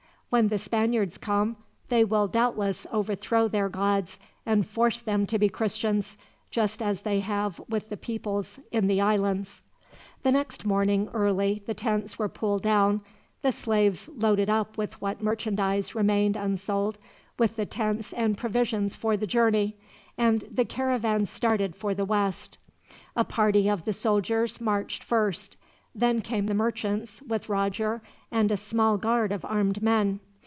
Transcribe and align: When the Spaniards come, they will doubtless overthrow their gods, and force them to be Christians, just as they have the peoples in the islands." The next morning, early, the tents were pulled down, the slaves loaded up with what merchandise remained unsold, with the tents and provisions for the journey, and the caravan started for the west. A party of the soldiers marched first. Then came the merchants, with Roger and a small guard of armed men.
When 0.31 0.47
the 0.47 0.59
Spaniards 0.59 1.17
come, 1.17 1.57
they 1.89 2.05
will 2.05 2.29
doubtless 2.29 2.87
overthrow 2.89 3.49
their 3.49 3.67
gods, 3.67 4.17
and 4.45 4.65
force 4.65 5.01
them 5.01 5.25
to 5.25 5.37
be 5.37 5.49
Christians, 5.49 6.15
just 6.49 6.81
as 6.81 7.01
they 7.01 7.19
have 7.19 7.59
the 7.67 7.97
peoples 7.97 8.57
in 8.71 8.87
the 8.87 9.01
islands." 9.01 9.61
The 10.23 10.31
next 10.31 10.63
morning, 10.65 11.09
early, 11.13 11.61
the 11.65 11.73
tents 11.73 12.17
were 12.17 12.29
pulled 12.29 12.63
down, 12.63 13.01
the 13.41 13.51
slaves 13.51 14.07
loaded 14.07 14.49
up 14.49 14.77
with 14.77 15.01
what 15.01 15.21
merchandise 15.21 15.95
remained 15.95 16.37
unsold, 16.37 16.97
with 17.37 17.57
the 17.57 17.65
tents 17.65 18.13
and 18.13 18.37
provisions 18.37 18.95
for 18.95 19.17
the 19.17 19.27
journey, 19.27 19.75
and 20.17 20.45
the 20.49 20.63
caravan 20.63 21.25
started 21.25 21.75
for 21.75 21.93
the 21.93 22.05
west. 22.05 22.57
A 23.17 23.25
party 23.25 23.69
of 23.69 23.83
the 23.83 23.91
soldiers 23.91 24.61
marched 24.61 25.03
first. 25.03 25.57
Then 25.93 26.21
came 26.21 26.45
the 26.45 26.53
merchants, 26.53 27.21
with 27.21 27.49
Roger 27.49 28.01
and 28.31 28.49
a 28.49 28.55
small 28.55 28.97
guard 28.97 29.33
of 29.33 29.43
armed 29.43 29.83
men. 29.83 30.21